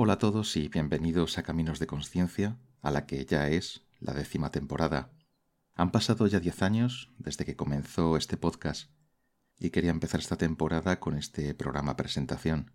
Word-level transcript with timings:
Hola 0.00 0.12
a 0.12 0.18
todos 0.18 0.56
y 0.56 0.68
bienvenidos 0.68 1.38
a 1.38 1.42
Caminos 1.42 1.80
de 1.80 1.88
Conciencia, 1.88 2.56
a 2.82 2.92
la 2.92 3.04
que 3.04 3.24
ya 3.24 3.48
es 3.48 3.82
la 3.98 4.14
décima 4.14 4.52
temporada. 4.52 5.10
Han 5.74 5.90
pasado 5.90 6.28
ya 6.28 6.38
diez 6.38 6.62
años 6.62 7.10
desde 7.18 7.44
que 7.44 7.56
comenzó 7.56 8.16
este 8.16 8.36
podcast 8.36 8.92
y 9.58 9.70
quería 9.70 9.90
empezar 9.90 10.20
esta 10.20 10.36
temporada 10.36 11.00
con 11.00 11.18
este 11.18 11.52
programa 11.52 11.96
presentación. 11.96 12.70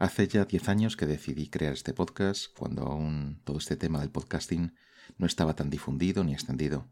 Hace 0.00 0.26
ya 0.26 0.46
diez 0.46 0.68
años 0.68 0.96
que 0.96 1.06
decidí 1.06 1.48
crear 1.48 1.74
este 1.74 1.94
podcast 1.94 2.46
cuando 2.58 2.88
aún 2.88 3.40
todo 3.44 3.58
este 3.58 3.76
tema 3.76 4.00
del 4.00 4.10
podcasting 4.10 4.74
no 5.16 5.26
estaba 5.26 5.54
tan 5.54 5.70
difundido 5.70 6.24
ni 6.24 6.32
extendido. 6.32 6.88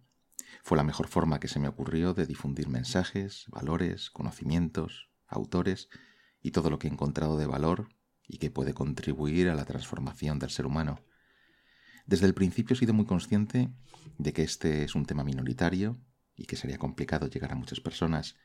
Fue 0.62 0.76
la 0.76 0.84
mejor 0.84 1.08
forma 1.08 1.40
que 1.40 1.48
se 1.48 1.58
me 1.58 1.66
ocurrió 1.66 2.14
de 2.14 2.24
difundir 2.24 2.68
mensajes, 2.68 3.46
valores, 3.48 4.10
conocimientos, 4.10 5.10
autores 5.26 5.88
y 6.40 6.52
todo 6.52 6.70
lo 6.70 6.78
que 6.78 6.86
he 6.86 6.92
encontrado 6.92 7.36
de 7.36 7.46
valor 7.46 7.88
y 8.28 8.38
que 8.38 8.50
puede 8.50 8.74
contribuir 8.74 9.48
a 9.48 9.54
la 9.54 9.64
transformación 9.64 10.38
del 10.38 10.50
ser 10.50 10.66
humano. 10.66 11.00
Desde 12.06 12.26
el 12.26 12.34
principio 12.34 12.74
he 12.74 12.78
sido 12.78 12.94
muy 12.94 13.06
consciente 13.06 13.70
de 14.18 14.32
que 14.32 14.42
este 14.42 14.84
es 14.84 14.94
un 14.94 15.06
tema 15.06 15.24
minoritario 15.24 15.98
y 16.36 16.44
que 16.44 16.56
sería 16.56 16.78
complicado 16.78 17.26
llegar 17.26 17.52
a 17.52 17.56
muchas 17.56 17.80
personas, 17.80 18.36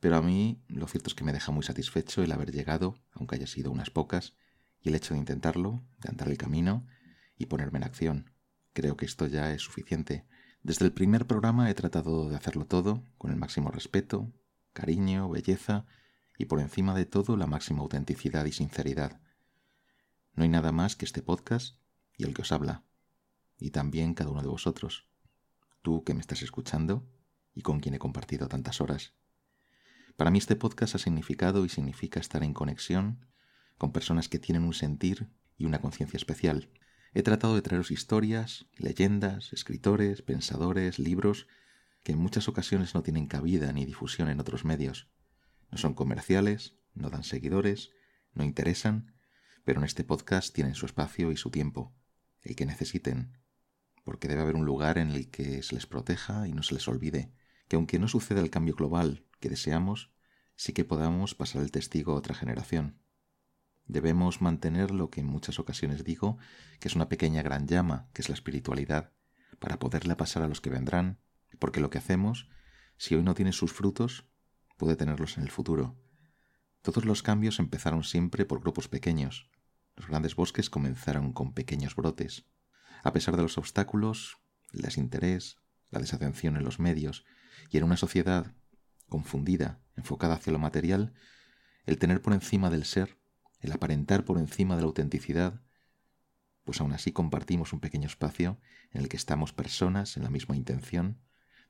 pero 0.00 0.16
a 0.16 0.22
mí 0.22 0.62
lo 0.68 0.86
cierto 0.86 1.08
es 1.08 1.14
que 1.14 1.24
me 1.24 1.32
deja 1.32 1.52
muy 1.52 1.62
satisfecho 1.62 2.22
el 2.22 2.32
haber 2.32 2.52
llegado, 2.52 2.96
aunque 3.12 3.36
haya 3.36 3.46
sido 3.46 3.70
unas 3.70 3.90
pocas, 3.90 4.34
y 4.80 4.88
el 4.88 4.94
hecho 4.94 5.14
de 5.14 5.20
intentarlo, 5.20 5.82
de 5.98 6.08
andar 6.10 6.28
el 6.28 6.38
camino 6.38 6.86
y 7.36 7.46
ponerme 7.46 7.78
en 7.78 7.84
acción. 7.84 8.30
Creo 8.72 8.96
que 8.96 9.06
esto 9.06 9.26
ya 9.26 9.52
es 9.52 9.62
suficiente. 9.62 10.26
Desde 10.62 10.84
el 10.84 10.92
primer 10.92 11.26
programa 11.26 11.70
he 11.70 11.74
tratado 11.74 12.28
de 12.28 12.36
hacerlo 12.36 12.66
todo 12.66 13.02
con 13.18 13.30
el 13.30 13.36
máximo 13.36 13.70
respeto, 13.70 14.32
cariño, 14.72 15.28
belleza 15.28 15.86
y 16.38 16.46
por 16.46 16.60
encima 16.60 16.94
de 16.94 17.06
todo 17.06 17.36
la 17.36 17.46
máxima 17.46 17.80
autenticidad 17.80 18.44
y 18.44 18.52
sinceridad. 18.52 19.20
No 20.34 20.42
hay 20.42 20.48
nada 20.48 20.72
más 20.72 20.96
que 20.96 21.04
este 21.04 21.22
podcast 21.22 21.76
y 22.16 22.24
el 22.24 22.34
que 22.34 22.42
os 22.42 22.52
habla, 22.52 22.84
y 23.58 23.70
también 23.70 24.14
cada 24.14 24.30
uno 24.30 24.42
de 24.42 24.48
vosotros, 24.48 25.08
tú 25.82 26.04
que 26.04 26.14
me 26.14 26.20
estás 26.20 26.42
escuchando 26.42 27.06
y 27.54 27.62
con 27.62 27.80
quien 27.80 27.94
he 27.94 27.98
compartido 27.98 28.48
tantas 28.48 28.80
horas. 28.80 29.14
Para 30.16 30.30
mí 30.30 30.38
este 30.38 30.56
podcast 30.56 30.94
ha 30.94 30.98
significado 30.98 31.64
y 31.64 31.68
significa 31.68 32.20
estar 32.20 32.42
en 32.42 32.54
conexión 32.54 33.26
con 33.78 33.92
personas 33.92 34.28
que 34.28 34.38
tienen 34.38 34.64
un 34.64 34.74
sentir 34.74 35.28
y 35.58 35.64
una 35.64 35.80
conciencia 35.80 36.16
especial. 36.16 36.70
He 37.12 37.22
tratado 37.22 37.54
de 37.54 37.62
traeros 37.62 37.90
historias, 37.90 38.66
leyendas, 38.76 39.52
escritores, 39.52 40.22
pensadores, 40.22 40.98
libros 40.98 41.46
que 42.02 42.12
en 42.12 42.18
muchas 42.18 42.48
ocasiones 42.48 42.94
no 42.94 43.02
tienen 43.02 43.26
cabida 43.26 43.72
ni 43.72 43.84
difusión 43.84 44.28
en 44.28 44.40
otros 44.40 44.64
medios. 44.64 45.08
No 45.70 45.78
son 45.78 45.94
comerciales, 45.94 46.76
no 46.94 47.10
dan 47.10 47.24
seguidores, 47.24 47.90
no 48.32 48.44
interesan, 48.44 49.14
pero 49.64 49.80
en 49.80 49.84
este 49.84 50.04
podcast 50.04 50.54
tienen 50.54 50.74
su 50.74 50.86
espacio 50.86 51.32
y 51.32 51.36
su 51.36 51.50
tiempo, 51.50 51.94
el 52.42 52.54
que 52.54 52.66
necesiten, 52.66 53.38
porque 54.04 54.28
debe 54.28 54.42
haber 54.42 54.54
un 54.54 54.64
lugar 54.64 54.98
en 54.98 55.10
el 55.10 55.30
que 55.30 55.62
se 55.62 55.74
les 55.74 55.86
proteja 55.86 56.46
y 56.46 56.52
no 56.52 56.62
se 56.62 56.74
les 56.74 56.86
olvide, 56.86 57.32
que 57.68 57.76
aunque 57.76 57.98
no 57.98 58.06
suceda 58.08 58.40
el 58.40 58.50
cambio 58.50 58.74
global 58.74 59.26
que 59.40 59.48
deseamos, 59.48 60.12
sí 60.54 60.72
que 60.72 60.84
podamos 60.84 61.34
pasar 61.34 61.62
el 61.62 61.70
testigo 61.70 62.12
a 62.12 62.16
otra 62.16 62.34
generación. 62.34 63.00
Debemos 63.86 64.40
mantener 64.40 64.90
lo 64.90 65.10
que 65.10 65.20
en 65.20 65.26
muchas 65.26 65.58
ocasiones 65.58 66.04
digo, 66.04 66.38
que 66.80 66.88
es 66.88 66.96
una 66.96 67.08
pequeña 67.08 67.42
gran 67.42 67.66
llama, 67.66 68.08
que 68.12 68.22
es 68.22 68.28
la 68.28 68.34
espiritualidad, 68.34 69.12
para 69.58 69.78
poderla 69.78 70.16
pasar 70.16 70.42
a 70.42 70.48
los 70.48 70.60
que 70.60 70.70
vendrán, 70.70 71.18
porque 71.58 71.80
lo 71.80 71.90
que 71.90 71.98
hacemos, 71.98 72.48
si 72.96 73.14
hoy 73.14 73.22
no 73.22 73.34
tiene 73.34 73.52
sus 73.52 73.72
frutos, 73.72 74.28
puede 74.76 74.96
tenerlos 74.96 75.36
en 75.36 75.42
el 75.42 75.50
futuro. 75.50 75.96
Todos 76.82 77.04
los 77.04 77.22
cambios 77.22 77.58
empezaron 77.58 78.04
siempre 78.04 78.44
por 78.44 78.60
grupos 78.60 78.88
pequeños. 78.88 79.50
Los 79.96 80.06
grandes 80.06 80.36
bosques 80.36 80.70
comenzaron 80.70 81.32
con 81.32 81.52
pequeños 81.52 81.96
brotes. 81.96 82.44
A 83.02 83.12
pesar 83.12 83.36
de 83.36 83.42
los 83.42 83.58
obstáculos, 83.58 84.38
el 84.72 84.82
desinterés, 84.82 85.58
la 85.90 86.00
desatención 86.00 86.56
en 86.56 86.64
los 86.64 86.78
medios 86.78 87.24
y 87.70 87.78
en 87.78 87.84
una 87.84 87.96
sociedad 87.96 88.54
confundida, 89.08 89.80
enfocada 89.96 90.34
hacia 90.34 90.52
lo 90.52 90.58
material, 90.58 91.14
el 91.86 91.98
tener 91.98 92.20
por 92.20 92.32
encima 92.32 92.70
del 92.70 92.84
ser, 92.84 93.18
el 93.60 93.72
aparentar 93.72 94.24
por 94.24 94.38
encima 94.38 94.76
de 94.76 94.82
la 94.82 94.86
autenticidad, 94.86 95.62
pues 96.64 96.80
aún 96.80 96.92
así 96.92 97.12
compartimos 97.12 97.72
un 97.72 97.80
pequeño 97.80 98.06
espacio 98.06 98.60
en 98.90 99.00
el 99.00 99.08
que 99.08 99.16
estamos 99.16 99.52
personas 99.52 100.16
en 100.16 100.24
la 100.24 100.30
misma 100.30 100.56
intención 100.56 101.20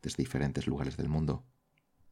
desde 0.02 0.22
diferentes 0.22 0.66
lugares 0.66 0.96
del 0.96 1.08
mundo. 1.08 1.46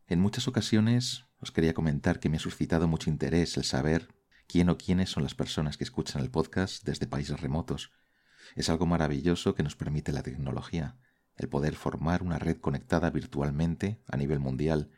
En 0.06 0.20
muchas 0.20 0.48
ocasiones 0.48 1.24
os 1.40 1.50
quería 1.50 1.72
comentar 1.72 2.20
que 2.20 2.28
me 2.28 2.36
ha 2.36 2.40
suscitado 2.40 2.86
mucho 2.86 3.08
interés 3.08 3.56
el 3.56 3.64
saber 3.64 4.14
quién 4.46 4.68
o 4.68 4.76
quiénes 4.76 5.08
son 5.08 5.22
las 5.22 5.34
personas 5.34 5.78
que 5.78 5.84
escuchan 5.84 6.20
el 6.20 6.30
podcast 6.30 6.84
desde 6.84 7.06
países 7.06 7.40
remotos. 7.40 7.90
Es 8.54 8.68
algo 8.68 8.84
maravilloso 8.84 9.54
que 9.54 9.62
nos 9.62 9.76
permite 9.76 10.12
la 10.12 10.22
tecnología, 10.22 10.98
el 11.36 11.48
poder 11.48 11.74
formar 11.74 12.22
una 12.22 12.38
red 12.38 12.58
conectada 12.58 13.08
virtualmente 13.08 14.02
a 14.06 14.18
nivel 14.18 14.40
mundial, 14.40 14.90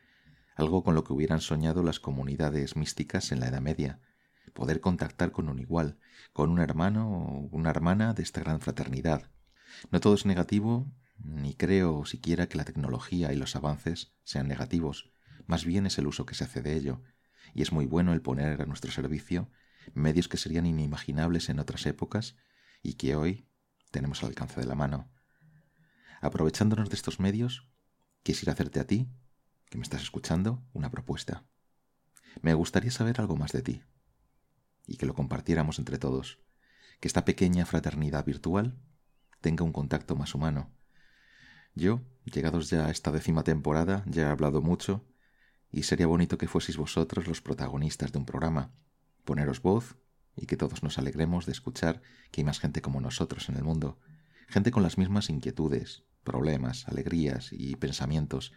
algo 0.57 0.83
con 0.83 0.97
lo 0.97 1.05
que 1.05 1.13
hubieran 1.13 1.41
soñado 1.41 1.85
las 1.85 2.01
comunidades 2.01 2.75
místicas 2.75 3.31
en 3.31 3.39
la 3.39 3.47
Edad 3.47 3.61
Media, 3.61 4.01
poder 4.55 4.81
contactar 4.81 5.31
con 5.31 5.49
un 5.49 5.61
igual, 5.61 6.01
con 6.33 6.51
un 6.51 6.59
hermano 6.59 7.09
o 7.09 7.49
una 7.53 7.71
hermana 7.71 8.13
de 8.13 8.25
esta 8.25 8.41
gran 8.41 8.59
fraternidad. 8.59 9.31
No 9.93 10.01
todo 10.01 10.15
es 10.15 10.27
negativo 10.27 10.91
ni 11.19 11.55
creo 11.55 12.05
siquiera 12.05 12.49
que 12.49 12.59
la 12.59 12.65
tecnología 12.65 13.33
y 13.33 13.37
los 13.37 13.57
avances 13.57 14.13
sean 14.25 14.49
negativos, 14.49 15.11
más 15.47 15.65
bien 15.65 15.87
es 15.87 15.99
el 15.99 16.07
uso 16.07 16.27
que 16.27 16.35
se 16.35 16.45
hace 16.45 16.63
de 16.63 16.75
ello, 16.75 17.03
y 17.55 17.63
es 17.63 17.73
muy 17.73 17.87
bueno 17.87 18.13
el 18.13 18.23
poner 18.23 18.61
a 18.61 18.67
nuestro 18.67 18.91
servicio 18.91 19.51
medios 19.95 20.29
que 20.29 20.37
serían 20.37 20.67
inimaginables 20.67 21.49
en 21.49 21.59
otras 21.59 21.87
épocas 21.87 22.37
y 22.83 22.95
que 22.95 23.17
hoy 23.17 23.49
tenemos 23.91 24.23
al 24.23 24.31
alcance 24.31 24.61
de 24.61 24.67
la 24.67 24.75
mano. 24.75 25.11
Aprovechándonos 26.21 26.91
de 26.91 26.97
estos 26.97 27.21
medios, 27.21 27.69
quisiera 28.23 28.53
hacerte 28.53 28.81
a 28.81 28.87
ti, 28.87 29.09
que 29.71 29.79
me 29.79 29.83
estás 29.83 30.03
escuchando, 30.03 30.65
una 30.73 30.91
propuesta. 30.91 31.45
Me 32.43 32.55
gustaría 32.55 32.91
saber 32.91 33.21
algo 33.21 33.37
más 33.37 33.53
de 33.53 33.63
ti 33.63 33.83
y 34.87 34.97
que 34.97 35.07
lo 35.07 35.15
compartiéramos 35.15 35.79
entre 35.79 35.99
todos, 35.99 36.39
que 37.01 37.09
esta 37.09 37.25
pequeña 37.25 37.67
fraternidad 37.67 38.25
virtual 38.25 38.79
tenga 39.41 39.65
un 39.65 39.73
contacto 39.73 40.17
más 40.17 40.35
humano, 40.35 40.76
yo, 41.77 42.01
llegados 42.25 42.71
ya 42.71 42.87
a 42.87 42.91
esta 42.91 43.13
décima 43.13 43.45
temporada, 43.45 44.03
ya 44.07 44.23
he 44.23 44.31
hablado 44.31 44.63
mucho, 44.63 45.05
y 45.71 45.83
sería 45.85 46.07
bonito 46.07 46.39
que 46.39 46.49
fueseis 46.49 46.79
vosotros 46.79 47.29
los 47.29 47.43
protagonistas 47.43 48.13
de 48.13 48.19
un 48.19 48.25
programa, 48.25 48.73
poneros 49.25 49.61
voz 49.61 49.97
y 50.35 50.47
que 50.47 50.57
todos 50.57 50.83
nos 50.83 50.99
alegremos 50.99 51.45
de 51.45 51.53
escuchar 51.53 52.01
que 52.31 52.41
hay 52.41 52.45
más 52.45 52.61
gente 52.61 52.81
como 52.81 53.01
nosotros 53.01 53.49
en 53.51 53.57
el 53.57 53.63
mundo, 53.63 54.01
gente 54.49 54.71
con 54.71 54.83
las 54.83 54.97
mismas 54.97 55.29
inquietudes, 55.29 56.05
problemas, 56.25 56.89
alegrías 56.89 57.51
y 57.53 57.77
pensamientos, 57.77 58.53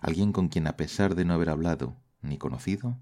alguien 0.00 0.32
con 0.32 0.48
quien 0.48 0.66
a 0.66 0.76
pesar 0.76 1.14
de 1.14 1.24
no 1.24 1.34
haber 1.34 1.50
hablado 1.50 2.02
ni 2.22 2.38
conocido, 2.38 3.00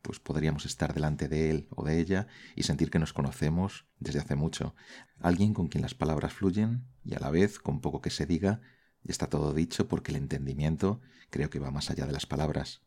pues 0.00 0.20
podríamos 0.20 0.64
estar 0.64 0.94
delante 0.94 1.28
de 1.28 1.50
él 1.50 1.68
o 1.70 1.84
de 1.84 1.98
ella 1.98 2.28
y 2.54 2.64
sentir 2.64 2.90
que 2.90 2.98
nos 2.98 3.12
conocemos 3.12 3.86
desde 3.98 4.20
hace 4.20 4.36
mucho, 4.36 4.74
alguien 5.18 5.54
con 5.54 5.68
quien 5.68 5.82
las 5.82 5.94
palabras 5.94 6.32
fluyen 6.32 6.86
y 7.04 7.14
a 7.14 7.20
la 7.20 7.30
vez, 7.30 7.58
con 7.58 7.80
poco 7.80 8.00
que 8.00 8.10
se 8.10 8.26
diga, 8.26 8.60
y 9.04 9.10
está 9.10 9.28
todo 9.28 9.52
dicho 9.52 9.88
porque 9.88 10.12
el 10.12 10.18
entendimiento 10.18 11.00
creo 11.30 11.50
que 11.50 11.58
va 11.58 11.70
más 11.70 11.90
allá 11.90 12.06
de 12.06 12.12
las 12.12 12.26
palabras. 12.26 12.82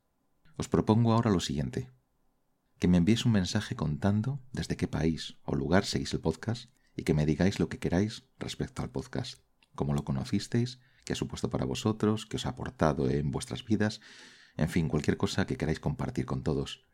Os 0.57 0.69
propongo 0.69 1.13
ahora 1.13 1.31
lo 1.31 1.39
siguiente. 1.39 1.91
Que 2.79 2.87
me 2.87 2.97
enviéis 2.97 3.25
un 3.25 3.31
mensaje 3.31 3.75
contando 3.75 4.41
desde 4.51 4.77
qué 4.77 4.87
país 4.87 5.37
o 5.43 5.55
lugar 5.55 5.85
seguís 5.85 6.13
el 6.13 6.21
podcast 6.21 6.69
y 6.95 7.03
que 7.03 7.13
me 7.13 7.25
digáis 7.25 7.59
lo 7.59 7.69
que 7.69 7.79
queráis 7.79 8.23
respecto 8.39 8.81
al 8.81 8.89
podcast, 8.89 9.39
cómo 9.75 9.93
lo 9.93 10.05
conocisteis, 10.05 10.79
qué 11.03 11.13
ha 11.13 11.15
supuesto 11.15 11.49
para 11.49 11.65
vosotros, 11.65 12.25
qué 12.25 12.37
os 12.37 12.45
ha 12.45 12.49
aportado 12.49 13.09
en 13.09 13.31
vuestras 13.31 13.65
vidas, 13.65 14.01
en 14.57 14.69
fin, 14.69 14.87
cualquier 14.87 15.17
cosa 15.17 15.45
que 15.45 15.57
queráis 15.57 15.79
compartir 15.79 16.25
con 16.25 16.43
todos. 16.43 16.85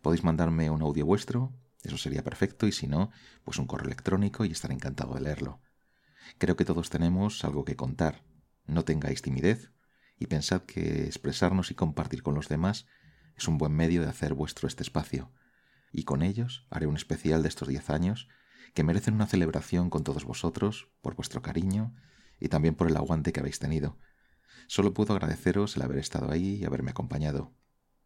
Podéis 0.00 0.24
mandarme 0.24 0.70
un 0.70 0.82
audio 0.82 1.04
vuestro, 1.04 1.52
eso 1.82 1.98
sería 1.98 2.24
perfecto, 2.24 2.66
y 2.66 2.72
si 2.72 2.86
no, 2.86 3.10
pues 3.44 3.58
un 3.58 3.66
correo 3.66 3.86
electrónico 3.86 4.44
y 4.44 4.52
estaré 4.52 4.74
encantado 4.74 5.14
de 5.14 5.20
leerlo. 5.20 5.60
Creo 6.38 6.56
que 6.56 6.64
todos 6.64 6.88
tenemos 6.88 7.44
algo 7.44 7.64
que 7.64 7.76
contar, 7.76 8.22
no 8.66 8.84
tengáis 8.84 9.22
timidez 9.22 9.72
y 10.18 10.26
pensad 10.26 10.62
que 10.62 11.04
expresarnos 11.04 11.70
y 11.70 11.74
compartir 11.74 12.22
con 12.22 12.34
los 12.34 12.48
demás 12.48 12.86
es 13.36 13.48
un 13.48 13.58
buen 13.58 13.72
medio 13.72 14.02
de 14.02 14.08
hacer 14.08 14.34
vuestro 14.34 14.68
este 14.68 14.82
espacio. 14.82 15.32
Y 15.90 16.04
con 16.04 16.22
ellos 16.22 16.66
haré 16.70 16.86
un 16.86 16.96
especial 16.96 17.42
de 17.42 17.48
estos 17.48 17.68
diez 17.68 17.90
años 17.90 18.28
que 18.74 18.84
merecen 18.84 19.14
una 19.14 19.26
celebración 19.26 19.90
con 19.90 20.04
todos 20.04 20.24
vosotros 20.24 20.88
por 21.00 21.16
vuestro 21.16 21.42
cariño 21.42 21.94
y 22.38 22.48
también 22.48 22.74
por 22.74 22.88
el 22.88 22.96
aguante 22.96 23.32
que 23.32 23.40
habéis 23.40 23.58
tenido. 23.58 23.98
Solo 24.66 24.94
puedo 24.94 25.12
agradeceros 25.12 25.76
el 25.76 25.82
haber 25.82 25.98
estado 25.98 26.30
ahí 26.30 26.54
y 26.54 26.64
haberme 26.64 26.90
acompañado. 26.90 27.52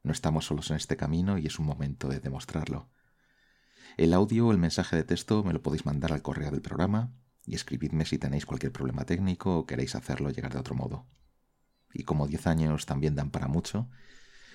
No 0.03 0.13
estamos 0.13 0.47
solos 0.47 0.71
en 0.71 0.77
este 0.77 0.97
camino 0.97 1.39
y 1.39 1.47
es 1.47 1.59
un 1.59 1.67
momento 1.67 2.09
de 2.09 2.21
demostrarlo. 2.21 2.91
El 3.97 4.13
audio 4.13 4.49
o 4.49 4.53
el 4.53 4.59
mensaje 4.59 4.97
de 4.97 5.05
texto 5.05 5.45
me 5.45 5.53
lo 5.53 5.63
podéis 5.63 5.87
mandar 5.87 6.13
al 6.13 6.23
correo 6.23 6.51
del 6.51 6.63
programa 6.63 7.13
y 7.47 7.55
escribidme 7.55 8.05
si 8.05 8.19
tenéis 8.19 8.45
cualquier 8.45 8.73
problema 8.73 9.05
técnico 9.05 9.59
o 9.59 9.67
queréis 9.67 9.95
hacerlo 9.95 10.31
llegar 10.31 10.53
de 10.53 10.59
otro 10.59 10.75
modo. 10.75 11.07
Y 11.95 12.03
como 12.03 12.27
diez 12.27 12.47
años 12.47 12.85
también 12.85 13.15
dan 13.15 13.31
para 13.31 13.47
mucho, 13.47 13.89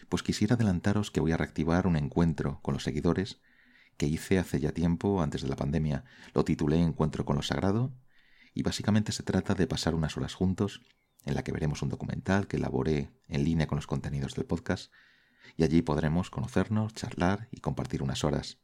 pues 0.09 0.23
quisiera 0.23 0.55
adelantaros 0.55 1.09
que 1.09 1.21
voy 1.21 1.31
a 1.31 1.37
reactivar 1.37 1.87
un 1.87 1.95
encuentro 1.95 2.59
con 2.61 2.73
los 2.73 2.83
seguidores 2.83 3.41
que 3.97 4.07
hice 4.07 4.39
hace 4.39 4.59
ya 4.59 4.73
tiempo, 4.73 5.21
antes 5.21 5.41
de 5.41 5.47
la 5.47 5.55
pandemia. 5.55 6.03
Lo 6.33 6.43
titulé 6.43 6.81
Encuentro 6.81 7.25
con 7.25 7.37
lo 7.37 7.41
Sagrado 7.41 7.93
y 8.53 8.63
básicamente 8.63 9.11
se 9.11 9.23
trata 9.23 9.55
de 9.55 9.67
pasar 9.67 9.95
unas 9.95 10.17
horas 10.17 10.33
juntos 10.33 10.81
en 11.25 11.35
la 11.35 11.43
que 11.43 11.51
veremos 11.51 11.81
un 11.81 11.89
documental 11.89 12.47
que 12.47 12.57
elaboré 12.57 13.11
en 13.27 13.43
línea 13.43 13.67
con 13.67 13.77
los 13.77 13.87
contenidos 13.87 14.35
del 14.35 14.45
podcast 14.45 14.91
y 15.55 15.63
allí 15.63 15.81
podremos 15.81 16.29
conocernos, 16.29 16.93
charlar 16.93 17.47
y 17.51 17.59
compartir 17.59 18.03
unas 18.03 18.23
horas. 18.23 18.59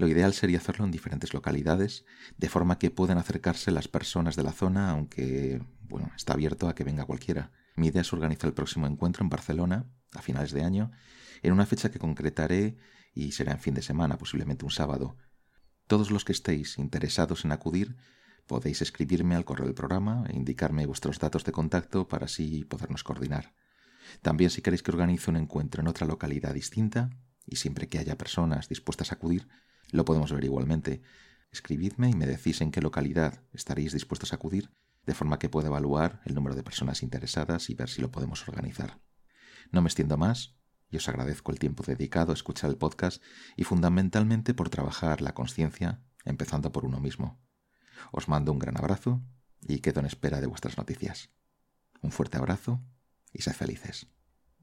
Lo 0.00 0.08
ideal 0.08 0.32
sería 0.32 0.56
hacerlo 0.56 0.86
en 0.86 0.90
diferentes 0.90 1.34
localidades, 1.34 2.06
de 2.38 2.48
forma 2.48 2.78
que 2.78 2.90
puedan 2.90 3.18
acercarse 3.18 3.70
las 3.70 3.86
personas 3.86 4.34
de 4.34 4.42
la 4.42 4.52
zona, 4.52 4.88
aunque, 4.88 5.62
bueno, 5.82 6.10
está 6.16 6.32
abierto 6.32 6.70
a 6.70 6.74
que 6.74 6.84
venga 6.84 7.04
cualquiera. 7.04 7.52
Mi 7.76 7.88
idea 7.88 8.00
es 8.00 8.10
organizar 8.14 8.48
el 8.48 8.54
próximo 8.54 8.86
encuentro 8.86 9.22
en 9.22 9.28
Barcelona, 9.28 9.90
a 10.14 10.22
finales 10.22 10.52
de 10.52 10.64
año, 10.64 10.90
en 11.42 11.52
una 11.52 11.66
fecha 11.66 11.90
que 11.90 11.98
concretaré 11.98 12.78
y 13.12 13.32
será 13.32 13.52
en 13.52 13.60
fin 13.60 13.74
de 13.74 13.82
semana, 13.82 14.16
posiblemente 14.16 14.64
un 14.64 14.70
sábado. 14.70 15.18
Todos 15.86 16.10
los 16.10 16.24
que 16.24 16.32
estéis 16.32 16.78
interesados 16.78 17.44
en 17.44 17.52
acudir 17.52 17.94
podéis 18.46 18.80
escribirme 18.80 19.34
al 19.34 19.44
correo 19.44 19.66
del 19.66 19.74
programa 19.74 20.24
e 20.30 20.34
indicarme 20.34 20.86
vuestros 20.86 21.18
datos 21.18 21.44
de 21.44 21.52
contacto 21.52 22.08
para 22.08 22.24
así 22.24 22.64
podernos 22.64 23.04
coordinar. 23.04 23.52
También 24.22 24.48
si 24.48 24.62
queréis 24.62 24.82
que 24.82 24.92
organice 24.92 25.28
un 25.28 25.36
encuentro 25.36 25.82
en 25.82 25.88
otra 25.88 26.06
localidad 26.06 26.54
distinta, 26.54 27.10
y 27.46 27.56
siempre 27.56 27.88
que 27.88 27.98
haya 27.98 28.18
personas 28.18 28.68
dispuestas 28.68 29.12
a 29.12 29.16
acudir, 29.16 29.48
lo 29.90 30.04
podemos 30.04 30.32
ver 30.32 30.44
igualmente. 30.44 31.02
Escribidme 31.50 32.10
y 32.10 32.14
me 32.14 32.26
decís 32.26 32.60
en 32.60 32.70
qué 32.70 32.80
localidad 32.80 33.42
estaréis 33.52 33.92
dispuestos 33.92 34.32
a 34.32 34.36
acudir, 34.36 34.70
de 35.06 35.14
forma 35.14 35.38
que 35.38 35.48
pueda 35.48 35.68
evaluar 35.68 36.20
el 36.24 36.34
número 36.34 36.54
de 36.54 36.62
personas 36.62 37.02
interesadas 37.02 37.70
y 37.70 37.74
ver 37.74 37.88
si 37.88 38.00
lo 38.00 38.10
podemos 38.10 38.46
organizar. 38.48 39.00
No 39.72 39.82
me 39.82 39.88
extiendo 39.88 40.16
más, 40.16 40.56
y 40.90 40.96
os 40.96 41.08
agradezco 41.08 41.52
el 41.52 41.58
tiempo 41.58 41.84
dedicado 41.84 42.32
a 42.32 42.34
escuchar 42.34 42.70
el 42.70 42.76
podcast 42.76 43.22
y 43.56 43.64
fundamentalmente 43.64 44.54
por 44.54 44.70
trabajar 44.70 45.20
la 45.20 45.34
conciencia, 45.34 46.02
empezando 46.24 46.72
por 46.72 46.84
uno 46.84 47.00
mismo. 47.00 47.40
Os 48.12 48.28
mando 48.28 48.52
un 48.52 48.58
gran 48.58 48.76
abrazo 48.76 49.22
y 49.60 49.78
quedo 49.80 50.00
en 50.00 50.06
espera 50.06 50.40
de 50.40 50.46
vuestras 50.46 50.76
noticias. 50.76 51.30
Un 52.02 52.12
fuerte 52.12 52.38
abrazo 52.38 52.82
y 53.32 53.42
sed 53.42 53.52
felices. 53.52 54.08